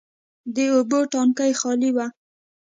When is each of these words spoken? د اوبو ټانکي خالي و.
د 0.53 0.55
اوبو 0.73 0.99
ټانکي 1.11 1.51
خالي 1.59 1.89
و. 1.95 1.97